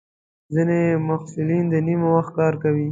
[0.53, 2.79] ځینې محصلین د نیمه وخت کار کوي.